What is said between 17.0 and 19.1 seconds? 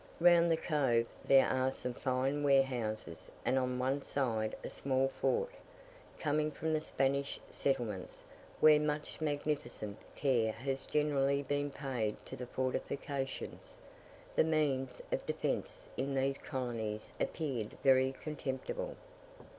appeared very contemptible.